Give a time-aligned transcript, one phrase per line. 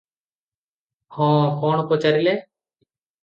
[1.17, 2.35] ହଁ-କଣ ପଚାରିଲେ?